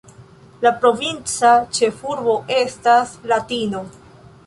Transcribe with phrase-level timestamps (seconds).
[0.63, 3.89] La provinca ĉefurbo estas Latino.